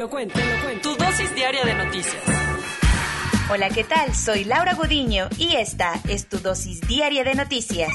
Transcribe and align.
Te 0.00 0.04
lo 0.04 0.10
cuento, 0.10 0.40
te 0.40 0.46
lo 0.46 0.62
cuento. 0.62 0.96
Tu 0.96 1.04
dosis 1.04 1.34
diaria 1.34 1.62
de 1.62 1.74
noticias. 1.74 2.22
Hola, 3.50 3.68
¿qué 3.68 3.84
tal? 3.84 4.14
Soy 4.14 4.44
Laura 4.44 4.72
Gudiño 4.72 5.28
y 5.36 5.56
esta 5.56 6.00
es 6.08 6.26
tu 6.26 6.38
dosis 6.38 6.80
diaria 6.80 7.22
de 7.22 7.34
noticias. 7.34 7.92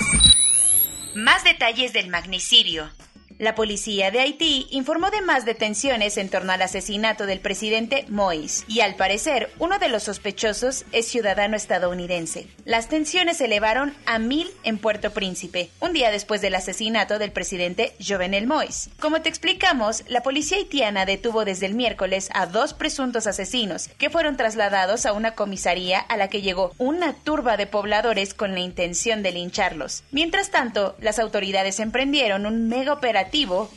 Más 1.15 1.43
detalles 1.43 1.93
del 1.93 2.09
magnicidio. 2.09 2.91
La 3.37 3.53
policía 3.53 4.11
de 4.11 4.21
Haití 4.21 4.65
informó 4.71 5.09
de 5.09 5.19
más 5.19 5.43
detenciones 5.43 6.15
en 6.15 6.29
torno 6.29 6.53
al 6.53 6.61
asesinato 6.61 7.25
del 7.25 7.41
presidente 7.41 8.05
Moïse 8.07 8.63
y 8.69 8.79
al 8.79 8.95
parecer 8.95 9.51
uno 9.59 9.77
de 9.77 9.89
los 9.89 10.03
sospechosos 10.03 10.85
es 10.93 11.05
ciudadano 11.09 11.57
estadounidense. 11.57 12.47
Las 12.63 12.87
tensiones 12.87 13.37
se 13.37 13.45
elevaron 13.45 13.93
a 14.05 14.19
mil 14.19 14.49
en 14.63 14.77
Puerto 14.77 15.11
Príncipe, 15.11 15.69
un 15.81 15.91
día 15.91 16.11
después 16.11 16.39
del 16.39 16.55
asesinato 16.55 17.19
del 17.19 17.33
presidente 17.33 17.93
Jovenel 17.99 18.47
Moïse. 18.47 18.89
Como 19.01 19.21
te 19.21 19.27
explicamos, 19.27 20.05
la 20.07 20.23
policía 20.23 20.55
haitiana 20.55 21.05
detuvo 21.05 21.43
desde 21.43 21.65
el 21.65 21.75
miércoles 21.75 22.29
a 22.33 22.45
dos 22.45 22.73
presuntos 22.73 23.27
asesinos 23.27 23.89
que 23.97 24.09
fueron 24.09 24.37
trasladados 24.37 25.05
a 25.05 25.11
una 25.11 25.35
comisaría 25.35 25.99
a 25.99 26.15
la 26.15 26.29
que 26.29 26.41
llegó 26.41 26.71
una 26.77 27.11
turba 27.11 27.57
de 27.57 27.67
pobladores 27.67 28.33
con 28.33 28.53
la 28.53 28.61
intención 28.61 29.23
de 29.23 29.33
lincharlos. 29.33 30.03
Mientras 30.11 30.51
tanto, 30.51 30.95
las 31.01 31.19
autoridades 31.19 31.81
emprendieron 31.81 32.45
un 32.45 32.69
mega 32.69 32.93
operativo 32.93 33.24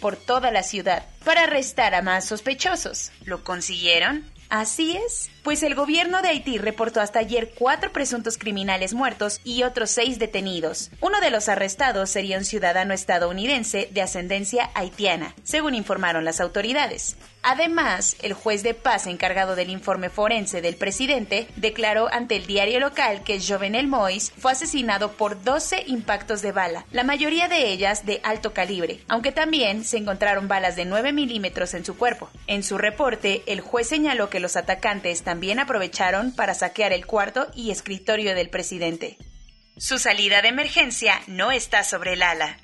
por 0.01 0.17
toda 0.17 0.51
la 0.51 0.63
ciudad 0.63 1.05
para 1.25 1.45
arrestar 1.45 1.95
a 1.95 2.03
más 2.03 2.25
sospechosos. 2.27 3.13
¿Lo 3.25 3.45
consiguieron? 3.45 4.25
Así 4.49 4.97
es, 4.97 5.31
pues 5.49 5.63
el 5.63 5.75
gobierno 5.75 6.21
de 6.21 6.29
Haití 6.29 6.59
reportó 6.59 7.01
hasta 7.01 7.21
ayer 7.21 7.53
cuatro 7.55 7.91
presuntos 7.91 8.37
criminales 8.37 8.93
muertos 8.93 9.41
y 9.45 9.63
otros 9.63 9.89
seis 9.89 10.19
detenidos. 10.19 10.91
Uno 11.01 11.23
de 11.23 11.31
los 11.31 11.49
arrestados 11.49 12.11
sería 12.11 12.37
un 12.37 12.45
ciudadano 12.45 12.93
estadounidense 12.93 13.89
de 13.91 14.03
ascendencia 14.03 14.69
haitiana, 14.75 15.35
según 15.45 15.75
informaron 15.75 16.27
las 16.27 16.43
autoridades. 16.43 17.17
Además, 17.43 18.17
el 18.21 18.35
juez 18.35 18.63
de 18.63 18.75
paz 18.75 19.07
encargado 19.07 19.57
del 19.57 19.71
informe 19.71 20.11
forense 20.11 20.61
del 20.61 20.77
presidente 20.77 21.49
declaró 21.57 22.13
ante 22.13 22.37
el 22.37 22.47
diario 22.47 22.79
local 22.79 23.23
que 23.23 23.41
Jovenel 23.41 23.89
Moïse 23.89 24.33
fue 24.37 24.53
asesinado 24.53 25.13
por 25.13 25.43
12 25.43 25.85
impactos 25.87 26.43
de 26.43 26.53
bala, 26.53 26.85
la 26.91 27.05
mayoría 27.05 27.49
de 27.49 27.71
ellas 27.71 28.05
de 28.05 28.21
alto 28.23 28.53
calibre, 28.53 29.01
aunque 29.09 29.33
también 29.33 29.85
se 29.85 29.97
encontraron 29.97 30.47
balas 30.47 30.77
de 30.77 30.85
9 30.85 31.13
milímetros 31.13 31.73
en 31.73 31.87
su 31.87 31.97
cuerpo. 31.97 32.29
En 32.49 32.63
su 32.63 32.77
reporte, 32.77 33.45
el 33.47 33.63
juez 33.63 33.89
señaló 33.89 34.29
que 34.29 34.41
los 34.41 34.57
atacantes 34.57 35.23
también 35.23 35.38
aprovecharon 35.59 36.33
para 36.33 36.55
saquear 36.55 36.93
el 36.93 37.07
cuarto 37.07 37.49
y 37.55 37.71
escritorio 37.71 38.35
del 38.35 38.51
presidente. 38.51 39.17
Su 39.77 39.99
salida 39.99 40.43
de 40.43 40.49
emergencia 40.49 41.21
no 41.27 41.53
está 41.53 41.85
sobre 41.85 42.15
el 42.15 42.23
ala. 42.23 42.59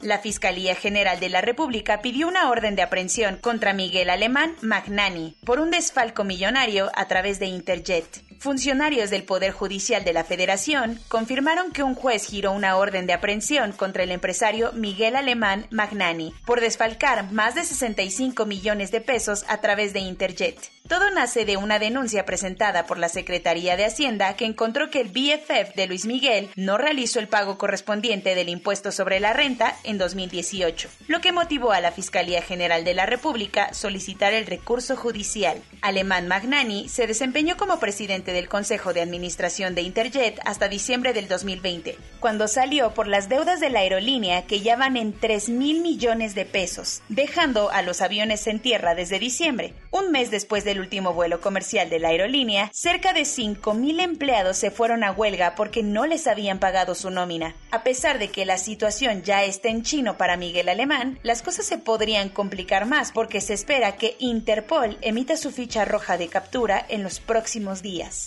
La 0.00 0.18
Fiscalía 0.18 0.74
General 0.74 1.20
de 1.20 1.28
la 1.28 1.40
República 1.42 2.00
pidió 2.00 2.28
una 2.28 2.48
orden 2.48 2.76
de 2.76 2.82
aprehensión 2.82 3.36
contra 3.36 3.74
Miguel 3.74 4.08
Alemán 4.08 4.56
Magnani 4.62 5.36
por 5.44 5.60
un 5.60 5.70
desfalco 5.70 6.24
millonario 6.24 6.90
a 6.94 7.06
través 7.06 7.38
de 7.38 7.46
Interjet. 7.46 8.29
Funcionarios 8.40 9.10
del 9.10 9.24
Poder 9.24 9.52
Judicial 9.52 10.02
de 10.02 10.14
la 10.14 10.24
Federación 10.24 10.98
confirmaron 11.08 11.72
que 11.72 11.82
un 11.82 11.94
juez 11.94 12.24
giró 12.24 12.52
una 12.52 12.78
orden 12.78 13.06
de 13.06 13.12
aprehensión 13.12 13.72
contra 13.72 14.02
el 14.02 14.10
empresario 14.10 14.72
Miguel 14.72 15.14
Alemán 15.14 15.66
Magnani 15.68 16.32
por 16.46 16.62
desfalcar 16.62 17.30
más 17.32 17.54
de 17.54 17.64
65 17.64 18.46
millones 18.46 18.90
de 18.92 19.02
pesos 19.02 19.44
a 19.46 19.58
través 19.60 19.92
de 19.92 20.00
Interjet. 20.00 20.56
Todo 20.88 21.10
nace 21.10 21.44
de 21.44 21.56
una 21.56 21.78
denuncia 21.78 22.24
presentada 22.24 22.86
por 22.86 22.98
la 22.98 23.08
Secretaría 23.08 23.76
de 23.76 23.84
Hacienda 23.84 24.34
que 24.34 24.46
encontró 24.46 24.90
que 24.90 25.00
el 25.00 25.08
BFF 25.10 25.76
de 25.76 25.86
Luis 25.86 26.04
Miguel 26.06 26.48
no 26.56 26.78
realizó 26.78 27.20
el 27.20 27.28
pago 27.28 27.58
correspondiente 27.58 28.34
del 28.34 28.48
impuesto 28.48 28.90
sobre 28.90 29.20
la 29.20 29.32
renta 29.32 29.76
en 29.84 29.98
2018, 29.98 30.88
lo 31.06 31.20
que 31.20 31.30
motivó 31.30 31.70
a 31.70 31.80
la 31.80 31.92
Fiscalía 31.92 32.42
General 32.42 32.82
de 32.82 32.94
la 32.94 33.06
República 33.06 33.72
solicitar 33.72 34.32
el 34.32 34.46
recurso 34.46 34.96
judicial. 34.96 35.62
Alemán 35.80 36.26
Magnani 36.26 36.88
se 36.88 37.06
desempeñó 37.06 37.56
como 37.56 37.78
presidente 37.78 38.29
del 38.32 38.48
Consejo 38.48 38.92
de 38.92 39.00
Administración 39.00 39.74
de 39.74 39.82
Interjet 39.82 40.40
hasta 40.44 40.68
diciembre 40.68 41.12
del 41.12 41.28
2020, 41.28 41.96
cuando 42.20 42.48
salió 42.48 42.92
por 42.94 43.06
las 43.06 43.28
deudas 43.28 43.60
de 43.60 43.70
la 43.70 43.80
aerolínea 43.80 44.46
que 44.46 44.60
ya 44.60 44.76
van 44.76 44.96
en 44.96 45.12
3 45.12 45.48
mil 45.48 45.80
millones 45.80 46.34
de 46.34 46.44
pesos, 46.44 47.02
dejando 47.08 47.70
a 47.70 47.82
los 47.82 48.00
aviones 48.00 48.46
en 48.46 48.60
tierra 48.60 48.94
desde 48.94 49.18
diciembre, 49.18 49.74
un 49.90 50.10
mes 50.10 50.30
después 50.30 50.64
del 50.64 50.80
último 50.80 51.12
vuelo 51.14 51.40
comercial 51.40 51.90
de 51.90 51.98
la 51.98 52.08
aerolínea, 52.08 52.70
cerca 52.72 53.12
de 53.12 53.22
5.000 53.22 54.00
empleados 54.00 54.56
se 54.56 54.70
fueron 54.70 55.04
a 55.04 55.12
huelga 55.12 55.54
porque 55.54 55.82
no 55.82 56.06
les 56.06 56.26
habían 56.26 56.58
pagado 56.58 56.94
su 56.94 57.10
nómina. 57.10 57.54
A 57.70 57.82
pesar 57.82 58.18
de 58.18 58.28
que 58.28 58.44
la 58.44 58.58
situación 58.58 59.22
ya 59.22 59.44
está 59.44 59.68
en 59.68 59.82
chino 59.82 60.16
para 60.16 60.36
Miguel 60.36 60.68
Alemán, 60.68 61.18
las 61.22 61.42
cosas 61.42 61.66
se 61.66 61.78
podrían 61.78 62.28
complicar 62.28 62.86
más 62.86 63.12
porque 63.12 63.40
se 63.40 63.54
espera 63.54 63.96
que 63.96 64.16
Interpol 64.18 64.98
emita 65.00 65.36
su 65.36 65.50
ficha 65.50 65.84
roja 65.84 66.16
de 66.18 66.28
captura 66.28 66.84
en 66.88 67.02
los 67.02 67.20
próximos 67.20 67.82
días. 67.82 68.19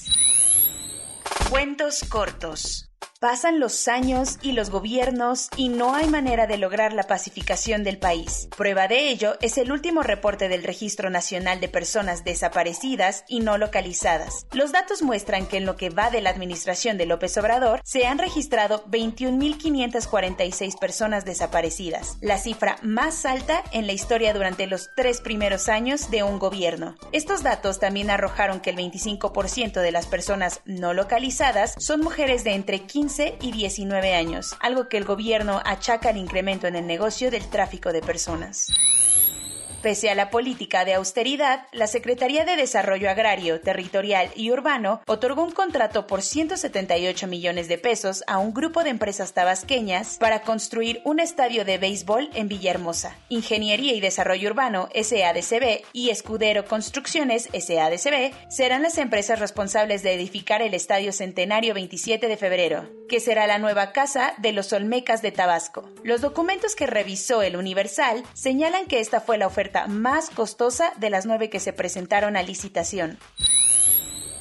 Cuentos 1.49 2.03
cortos. 2.09 2.92
Pasan 3.23 3.61
los 3.61 3.88
años 3.88 4.38
y 4.41 4.51
los 4.51 4.69
gobiernos 4.69 5.47
y 5.56 5.69
no 5.69 5.95
hay 5.95 6.09
manera 6.09 6.45
de 6.45 6.57
lograr 6.57 6.91
la 6.91 7.03
pacificación 7.03 7.85
del 7.85 7.97
país. 7.97 8.50
Prueba 8.57 8.89
de 8.89 9.07
ello 9.07 9.38
es 9.39 9.57
el 9.57 9.72
último 9.72 10.03
reporte 10.03 10.50
del 10.50 10.61
Registro 10.61 11.09
Nacional 11.09 11.61
de 11.61 11.69
Personas 11.69 12.25
Desaparecidas 12.25 13.23
y 13.29 13.39
No 13.39 13.57
Localizadas. 13.57 14.45
Los 14.51 14.73
datos 14.73 15.03
muestran 15.03 15.45
que 15.45 15.56
en 15.56 15.66
lo 15.66 15.78
que 15.78 15.89
va 15.89 16.09
de 16.09 16.19
la 16.19 16.31
administración 16.31 16.97
de 16.97 17.06
López 17.06 17.38
Obrador 17.38 17.79
se 17.85 18.07
han 18.07 18.17
registrado 18.17 18.84
21.546 18.88 20.78
personas 20.78 21.23
desaparecidas, 21.23 22.17
la 22.19 22.38
cifra 22.38 22.75
más 22.81 23.25
alta 23.25 23.63
en 23.72 23.88
la 23.88 23.94
historia 23.94 24.34
durante 24.34 24.67
los 24.67 24.90
tres 24.97 25.22
primeros 25.22 25.69
años 25.69 26.11
de 26.11 26.23
un 26.23 26.40
gobierno. 26.40 26.95
Estos 27.13 27.41
datos 27.41 27.79
también 27.79 28.09
arrojaron 28.09 28.59
que 28.59 28.72
el 28.72 28.75
25% 28.75 29.79
de 29.79 29.91
las 29.94 30.07
personas 30.07 30.59
no 30.66 30.94
localizadas 30.94 31.75
son 31.78 32.01
mujeres 32.01 32.44
de 32.44 32.55
entre 32.55 32.81
15 32.81 33.12
y 33.19 33.51
19 33.51 34.16
años, 34.16 34.56
algo 34.59 34.90
que 34.90 34.97
el 34.97 35.06
gobierno 35.06 35.62
achaca 35.66 36.09
al 36.09 36.18
incremento 36.18 36.66
en 36.66 36.75
el 36.75 36.88
negocio 36.88 37.29
del 37.29 37.47
tráfico 37.47 37.94
de 37.94 38.01
personas. 38.01 38.72
Pese 39.84 40.09
a 40.09 40.16
la 40.16 40.30
política 40.30 40.85
de 40.85 40.94
austeridad, 40.94 41.68
la 41.74 41.88
Secretaría 41.88 42.46
de 42.46 42.56
Desarrollo 42.56 43.09
Agrario, 43.09 43.59
Territorial 43.59 44.30
y 44.34 44.50
Urbano 44.50 45.02
otorgó 45.08 45.44
un 45.44 45.52
contrato 45.52 46.08
por 46.08 46.22
178 46.22 47.28
millones 47.28 47.68
de 47.68 47.78
pesos 47.78 48.24
a 48.26 48.38
un 48.38 48.53
grupo 48.53 48.85
de 48.85 48.91
empresas 48.91 49.34
tabasqueñas 49.34 50.16
para 50.20 50.44
construir 50.44 51.02
un 51.03 51.20
estadio 51.20 51.66
de 51.66 51.80
béisbol 51.80 52.30
en 52.34 52.47
Villahermosa. 52.47 53.18
Ingeniería 53.28 53.91
y 53.91 54.00
Desarrollo 54.00 54.52
Urbano, 54.52 54.88
SADCB, 54.96 55.84
y 55.91 56.12
Escudero 56.12 56.64
Construcciones, 56.64 57.50
SADCB, 57.52 58.32
serán 58.50 58.84
las 58.84 58.97
empresas 58.97 59.40
responsables 59.40 60.02
de 60.02 60.14
edificar 60.14 60.62
el 60.62 60.76
Estadio 60.76 61.12
Centenario 61.12 61.74
27 61.74 62.30
de 62.30 62.38
febrero, 62.38 62.90
que 63.09 63.20
será 63.20 63.47
la 63.47 63.58
nueva 63.59 63.91
casa 63.91 64.34
de 64.38 64.53
los 64.53 64.72
Olmecas 64.72 65.22
de 65.22 65.34
Tabasco. 65.34 65.90
Los 66.06 66.22
documentos 66.22 66.74
que 66.74 66.88
revisó 66.88 67.41
el 67.41 67.58
Universal 67.58 68.24
señalan 68.34 68.85
que 68.85 69.02
esta 69.02 69.20
fue 69.20 69.38
la 69.38 69.47
oferta 69.47 69.72
más 69.87 70.29
costosa 70.29 70.93
de 70.97 71.09
las 71.09 71.25
nueve 71.25 71.49
que 71.49 71.59
se 71.59 71.73
presentaron 71.73 72.37
a 72.37 72.43
licitación. 72.43 73.17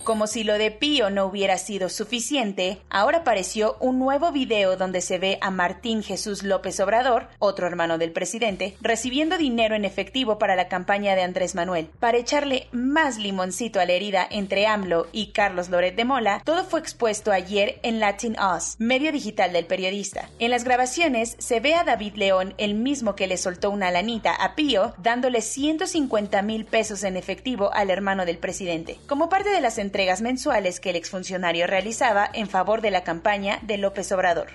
Como 0.05 0.27
si 0.27 0.43
lo 0.43 0.59
de 0.59 0.73
Pío 0.73 1.11
no 1.11 1.27
hubiera 1.27 1.59
sido 1.59 1.89
suficiente, 1.89 2.79
ahora 2.91 3.19
apareció 3.19 3.77
un 3.79 4.01
nuevo 4.01 4.33
video 4.33 4.77
donde 4.77 5.01
se 5.01 5.19
ve 5.19 5.39
a 5.41 5.53
Martín 5.53 6.03
Jesús 6.03 6.43
López 6.43 6.81
Obrador, 6.81 7.29
otro 7.39 7.69
hermano 7.69 7.99
del 7.99 8.11
presidente, 8.11 8.77
recibiendo 8.81 9.39
dinero 9.39 9.77
en 9.77 9.85
efectivo 9.85 10.39
para 10.41 10.57
la 10.57 10.67
campaña 10.67 11.15
de 11.15 11.23
Andrés 11.23 11.55
Manuel. 11.55 11.89
Para 12.01 12.19
echarle 12.19 12.67
más 12.73 13.17
limoncito 13.17 13.79
a 13.79 13.85
la 13.85 13.93
herida 13.93 14.27
entre 14.29 14.67
AMLO 14.67 15.07
y 15.13 15.29
Carlos 15.29 15.69
Loret 15.69 15.95
de 15.95 16.05
Mola, 16.05 16.43
todo 16.45 16.65
fue 16.65 16.81
expuesto 16.81 17.31
ayer 17.31 17.79
en 17.85 18.01
Latin 18.01 18.37
Oz, 18.41 18.75
medio 18.81 19.13
digital 19.13 19.53
del 19.53 19.67
periodista. 19.67 20.29
En 20.41 20.51
las 20.51 20.65
grabaciones 20.65 21.37
se 21.39 21.61
ve 21.61 21.77
a 21.77 21.85
David 21.85 22.15
León, 22.17 22.55
el 22.59 22.75
mismo 22.75 23.15
que 23.15 23.29
le 23.29 23.37
soltó 23.37 23.71
una 23.71 23.93
lanita 23.93 24.35
a 24.35 24.57
Pío, 24.57 24.95
dándole 24.99 25.43
150 25.43 26.43
mil 26.43 26.65
pesos 26.65 27.05
en 27.05 27.17
efectivo 27.17 27.73
al 27.73 27.89
hermano 27.91 28.27
del 28.27 28.39
presidente. 28.39 28.99
Como 29.07 29.29
parte 29.29 29.51
de 29.51 29.61
las 29.61 29.79
entregas 29.93 30.23
mensuales 30.23 30.81
que 30.81 30.89
el 30.89 30.97
exfuncionario 30.97 31.67
realizaba 31.67 32.27
en 32.33 32.49
favor 32.49 32.81
de 32.81 32.91
la 32.91 33.05
campaña 33.05 33.59
de 33.61 33.77
López 33.77 34.11
Obrador. 34.11 34.47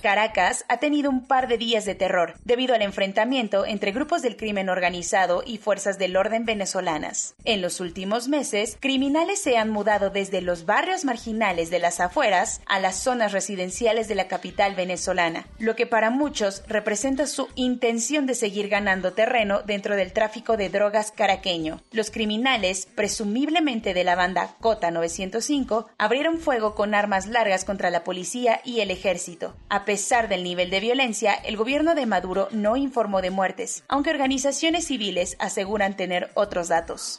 Caracas 0.00 0.64
ha 0.68 0.78
tenido 0.78 1.10
un 1.10 1.26
par 1.26 1.48
de 1.48 1.58
días 1.58 1.84
de 1.84 1.94
terror 1.94 2.34
debido 2.44 2.74
al 2.74 2.82
enfrentamiento 2.82 3.64
entre 3.66 3.92
grupos 3.92 4.22
del 4.22 4.36
crimen 4.36 4.68
organizado 4.68 5.42
y 5.46 5.58
fuerzas 5.58 5.98
del 5.98 6.16
orden 6.16 6.44
venezolanas. 6.44 7.34
En 7.44 7.62
los 7.62 7.80
últimos 7.80 8.28
meses, 8.28 8.76
criminales 8.80 9.40
se 9.40 9.56
han 9.56 9.70
mudado 9.70 10.10
desde 10.10 10.40
los 10.40 10.66
barrios 10.66 11.04
marginales 11.04 11.70
de 11.70 11.78
las 11.78 12.00
afueras 12.00 12.60
a 12.66 12.80
las 12.80 12.96
zonas 13.02 13.32
residenciales 13.32 14.08
de 14.08 14.14
la 14.14 14.28
capital 14.28 14.74
venezolana, 14.74 15.46
lo 15.58 15.76
que 15.76 15.86
para 15.86 16.10
muchos 16.10 16.62
representa 16.66 17.26
su 17.26 17.48
intención 17.54 18.26
de 18.26 18.34
seguir 18.34 18.68
ganando 18.68 19.12
terreno 19.12 19.62
dentro 19.62 19.96
del 19.96 20.12
tráfico 20.12 20.56
de 20.56 20.68
drogas 20.68 21.12
caraqueño. 21.12 21.80
Los 21.92 22.10
criminales, 22.10 22.86
presumiblemente 22.94 23.94
de 23.94 24.04
la 24.04 24.16
banda 24.16 24.54
Cota 24.60 24.90
905, 24.90 25.88
abrieron 25.98 26.38
fuego 26.38 26.74
con 26.74 26.94
armas 26.94 27.26
largas 27.26 27.64
contra 27.64 27.90
la 27.90 28.04
policía 28.04 28.60
y 28.64 28.80
el 28.80 28.90
ejército. 28.90 29.54
Pesar 29.90 30.28
del 30.28 30.44
nivel 30.44 30.70
de 30.70 30.78
violencia, 30.78 31.34
el 31.34 31.56
gobierno 31.56 31.96
de 31.96 32.06
Maduro 32.06 32.46
no 32.52 32.76
informó 32.76 33.22
de 33.22 33.30
muertes, 33.32 33.82
aunque 33.88 34.10
organizaciones 34.10 34.86
civiles 34.86 35.34
aseguran 35.40 35.96
tener 35.96 36.30
otros 36.34 36.68
datos. 36.68 37.18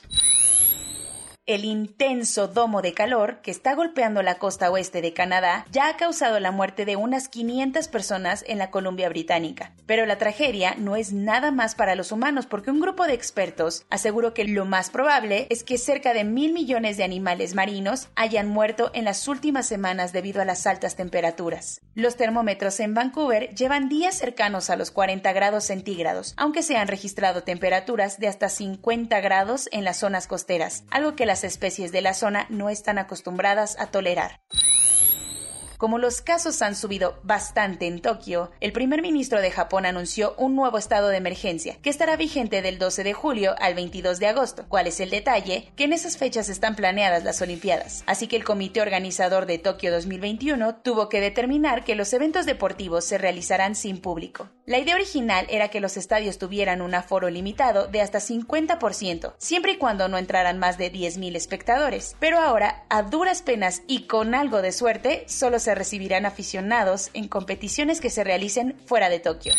El 1.51 1.65
intenso 1.65 2.48
domo 2.48 2.81
de 2.81 2.94
calor 2.94 3.42
que 3.42 3.51
está 3.51 3.75
golpeando 3.75 4.24
la 4.24 4.36
costa 4.36 4.71
oeste 4.71 5.01
de 5.01 5.12
Canadá 5.12 5.65
ya 5.69 5.89
ha 5.89 5.98
causado 5.98 6.39
la 6.39 6.51
muerte 6.51 6.86
de 6.86 6.95
unas 6.95 7.27
500 7.27 7.89
personas 7.89 8.45
en 8.48 8.57
la 8.57 8.71
Columbia 8.71 9.09
Británica. 9.09 9.74
Pero 9.86 10.06
la 10.06 10.18
tragedia 10.18 10.75
no 10.77 10.95
es 10.95 11.12
nada 11.12 11.51
más 11.51 11.75
para 11.75 11.95
los 11.95 12.13
humanos 12.13 12.45
porque 12.45 12.71
un 12.71 12.80
grupo 12.80 13.06
de 13.06 13.15
expertos 13.15 13.86
aseguró 13.89 14.33
que 14.33 14.45
lo 14.45 14.63
más 14.63 14.92
probable 14.92 15.48
es 15.50 15.65
que 15.65 15.77
cerca 15.77 16.13
de 16.13 16.24
mil 16.24 16.53
millones 16.53 16.95
de 16.95 17.03
animales 17.03 17.54
marinos 17.54 18.07
hayan 18.15 18.47
muerto 18.47 18.89
en 18.94 19.04
las 19.04 19.27
últimas 19.27 19.65
semanas 19.65 20.13
debido 20.13 20.42
a 20.42 20.45
las 20.45 20.65
altas 20.65 20.95
temperaturas. 20.95 21.81
Los 21.95 22.15
termómetros 22.15 22.80
en 22.80 22.94
Vancouver 22.94 23.54
llevan 23.54 23.89
días 23.89 24.18
cercanos 24.18 24.69
a 24.69 24.77
los 24.77 24.89
40 24.89 25.33
grados 25.33 25.65
centígrados, 25.65 26.33
aunque 26.38 26.63
se 26.63 26.77
han 26.77 26.88
registrado 26.88 27.44
temperaturas 27.44 28.19
de 28.19 28.30
hasta 28.30 28.47
50 28.47 29.19
grados 29.19 29.68
en 29.74 29.83
las 29.83 29.97
zonas 29.97 30.27
costeras, 30.27 30.86
algo 30.89 31.18
que 31.18 31.25
las 31.25 31.40
especies 31.43 31.91
de 31.91 32.01
la 32.01 32.13
zona 32.13 32.45
no 32.49 32.69
están 32.69 32.97
acostumbradas 32.97 33.79
a 33.79 33.88
tolerar. 33.88 34.41
Como 35.81 35.98
los 35.98 36.22
casos 36.22 36.62
han 36.62 36.75
subido 36.75 37.19
bastante 37.24 37.88
en 37.88 38.01
Tokio, 38.01 38.51
el 38.60 38.72
primer 38.72 39.01
ministro 39.01 39.42
de 39.42 39.50
Japón 39.50 39.88
anunció 39.88 40.36
un 40.38 40.56
nuevo 40.56 40.78
estado 40.78 41.07
de 41.07 41.18
emergencia 41.18 41.80
que 41.81 41.89
estará 41.89 42.18
vigente 42.18 42.62
del 42.62 42.78
12 42.78 43.04
de 43.04 43.13
julio 43.13 43.56
al 43.60 43.74
22 43.74 44.19
de 44.19 44.28
agosto. 44.28 44.66
¿Cuál 44.69 44.86
es 44.86 45.00
el 45.00 45.10
detalle? 45.10 45.72
Que 45.75 45.86
en 45.86 45.94
esas 45.94 46.18
fechas 46.18 46.50
están 46.50 46.75
planeadas 46.75 47.24
las 47.24 47.42
Olimpiadas. 47.42 48.04
Así 48.06 48.28
que 48.28 48.36
el 48.36 48.44
comité 48.44 48.80
organizador 48.80 49.48
de 49.48 49.57
Tokio 49.57 49.92
2021 49.92 50.75
tuvo 50.83 51.10
que 51.10 51.19
determinar 51.19 51.83
que 51.83 51.95
los 51.95 52.13
eventos 52.13 52.45
deportivos 52.45 53.04
se 53.04 53.18
realizarán 53.18 53.74
sin 53.74 53.98
público. 54.01 54.51
La 54.68 54.78
idea 54.78 54.94
original 54.94 55.48
era 55.50 55.69
que 55.69 55.80
los 55.80 55.98
estadios 55.98 56.38
tuvieran 56.38 56.83
un 56.83 56.94
aforo 56.94 57.31
limitado 57.31 57.88
de 57.88 58.01
hasta 58.01 58.19
50%, 58.19 59.33
siempre 59.39 59.72
y 59.72 59.78
cuando 59.78 60.07
no 60.07 60.19
entraran 60.19 60.60
más 60.60 60.78
de 60.78 60.94
10.000 60.94 61.36
espectadores. 61.36 62.16
Pero 62.19 62.39
ahora, 62.39 62.86
a 62.89 63.01
duras 63.01 63.42
penas 63.42 63.81
y 63.88 64.04
con 64.04 64.36
algo 64.36 64.62
de 64.62 64.72
suerte, 64.72 65.25
solo 65.28 65.57
se 65.71 65.75
recibirán 65.75 66.25
aficionados 66.25 67.12
en 67.13 67.29
competiciones 67.29 68.01
que 68.01 68.09
se 68.09 68.25
realicen 68.25 68.75
fuera 68.85 69.07
de 69.07 69.21
Tokio. 69.21 69.53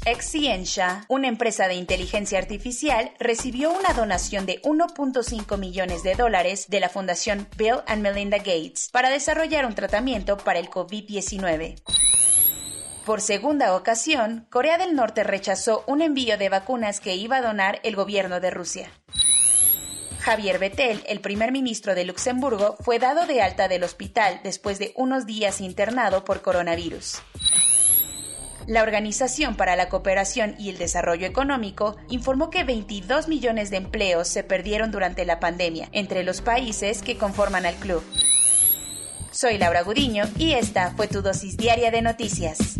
Excientia, 0.05 1.05
una 1.09 1.27
empresa 1.27 1.67
de 1.67 1.75
inteligencia 1.75 2.37
artificial, 2.37 3.11
recibió 3.19 3.71
una 3.71 3.93
donación 3.93 4.45
de 4.45 4.61
1.5 4.61 5.57
millones 5.57 6.03
de 6.03 6.15
dólares 6.15 6.67
de 6.69 6.79
la 6.79 6.87
Fundación 6.87 7.47
Bill 7.57 7.81
and 7.85 8.01
Melinda 8.01 8.37
Gates 8.37 8.89
para 8.93 9.09
desarrollar 9.09 9.65
un 9.65 9.75
tratamiento 9.75 10.37
para 10.37 10.59
el 10.59 10.69
COVID-19. 10.69 11.81
Por 13.05 13.19
segunda 13.19 13.75
ocasión, 13.75 14.47
Corea 14.49 14.77
del 14.77 14.95
Norte 14.95 15.25
rechazó 15.25 15.83
un 15.87 16.01
envío 16.01 16.37
de 16.37 16.47
vacunas 16.47 17.01
que 17.01 17.15
iba 17.15 17.37
a 17.37 17.41
donar 17.41 17.81
el 17.83 17.97
gobierno 17.97 18.39
de 18.39 18.51
Rusia. 18.51 18.89
Javier 20.23 20.57
Bettel, 20.57 21.03
el 21.09 21.19
primer 21.19 21.51
ministro 21.51 21.95
de 21.95 22.05
Luxemburgo, 22.05 22.77
fue 22.79 22.97
dado 22.97 23.25
de 23.25 23.41
alta 23.41 23.67
del 23.67 23.83
hospital 23.83 24.39
después 24.41 24.79
de 24.79 24.93
unos 24.95 25.25
días 25.25 25.59
internado 25.59 26.23
por 26.23 26.41
coronavirus. 26.41 27.21
La 28.65 28.83
Organización 28.83 29.57
para 29.57 29.75
la 29.75 29.89
Cooperación 29.89 30.55
y 30.57 30.69
el 30.69 30.77
Desarrollo 30.77 31.27
Económico 31.27 31.97
informó 32.07 32.49
que 32.49 32.63
22 32.63 33.27
millones 33.27 33.69
de 33.69 33.77
empleos 33.77 34.29
se 34.29 34.45
perdieron 34.45 34.91
durante 34.91 35.25
la 35.25 35.41
pandemia 35.41 35.89
entre 35.91 36.23
los 36.23 36.41
países 36.41 37.01
que 37.01 37.17
conforman 37.17 37.65
al 37.65 37.75
club. 37.75 38.01
Soy 39.31 39.57
Laura 39.57 39.81
Gudiño 39.81 40.23
y 40.37 40.53
esta 40.53 40.91
fue 40.91 41.09
tu 41.09 41.21
dosis 41.21 41.57
diaria 41.57 41.91
de 41.91 42.01
noticias. 42.01 42.79